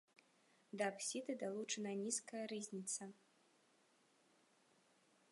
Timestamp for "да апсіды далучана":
0.81-1.91